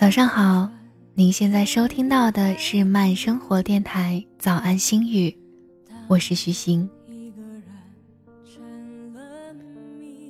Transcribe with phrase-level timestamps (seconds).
[0.00, 0.66] 早上好，
[1.12, 5.36] 您现在收听到的是慢生活电台早安心语，
[6.08, 6.88] 我是徐行。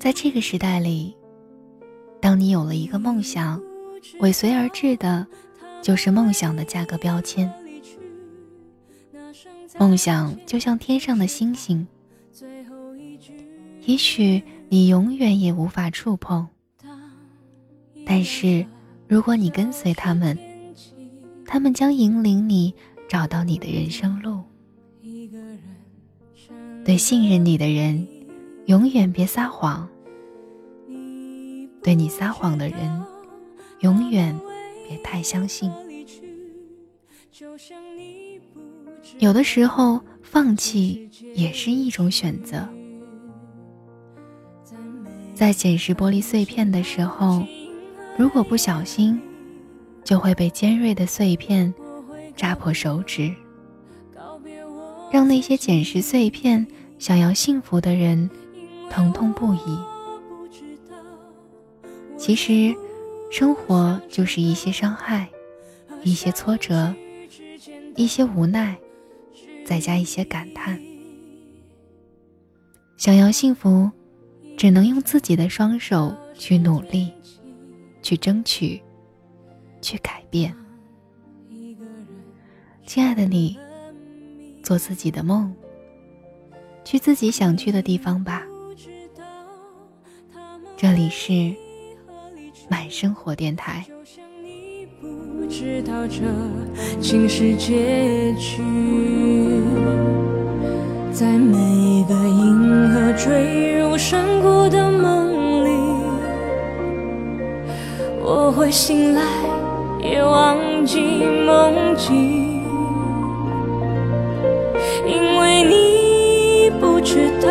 [0.00, 1.14] 在这个时代里，
[2.20, 3.62] 当你有了一个梦想，
[4.18, 5.24] 尾随而至的，
[5.80, 7.48] 就是梦想的价格标签。
[9.78, 11.86] 梦想就像天上的星星，
[13.84, 16.48] 也许你永远也无法触碰，
[18.04, 18.66] 但是。
[19.10, 20.38] 如果你跟随他们，
[21.44, 22.72] 他们将引领你
[23.08, 24.40] 找到你的人生路。
[26.84, 28.06] 对信任你的人，
[28.66, 29.84] 永远别撒谎；
[31.82, 33.02] 对你撒谎的人，
[33.80, 34.38] 永远
[34.86, 35.68] 别太相信。
[39.18, 42.64] 有的时候，放弃也是一种选择。
[45.34, 47.44] 在捡拾玻璃碎片的时候。
[48.20, 49.18] 如果不小心，
[50.04, 51.72] 就会被尖锐的碎片
[52.36, 53.34] 扎破手指，
[55.10, 56.66] 让那些捡拾碎片、
[56.98, 58.28] 想要幸福的人
[58.90, 59.78] 疼痛不已。
[62.18, 62.76] 其实，
[63.30, 65.26] 生活就是一些伤害，
[66.04, 66.94] 一些挫折，
[67.96, 68.76] 一些无奈，
[69.64, 70.78] 再加一些感叹。
[72.98, 73.90] 想要幸福，
[74.58, 77.10] 只能用自己的双手去努力。
[78.02, 78.82] 去争取，
[79.80, 80.54] 去改变。
[82.86, 83.58] 亲爱的你，
[84.62, 85.54] 做自己的梦，
[86.84, 88.42] 去自己想去的地方吧。
[90.76, 91.54] 这里是
[92.68, 93.84] 满生活电台。
[101.12, 104.89] 在每一个银河坠入山谷的
[108.60, 109.22] 会醒来，
[110.02, 111.00] 也忘记
[111.46, 112.62] 梦境，
[115.06, 117.48] 因为你不知道，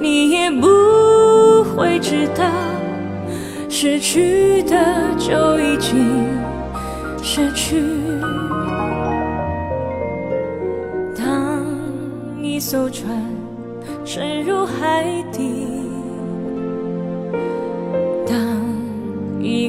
[0.00, 0.66] 你也不
[1.62, 2.44] 会知道，
[3.68, 4.74] 失去的
[5.16, 6.26] 就已经
[7.22, 7.80] 失去。
[11.16, 11.64] 当
[12.42, 13.06] 一艘船
[14.04, 15.91] 沉入海底。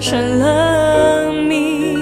[0.00, 1.96] 成了谜，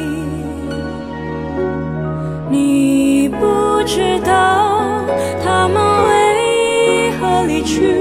[2.50, 5.02] 你不知道
[5.42, 7.96] 他们为何离去，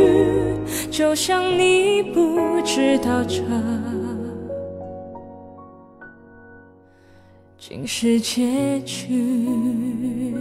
[0.91, 3.41] 就像你不知道这
[7.57, 10.34] 竟是结局。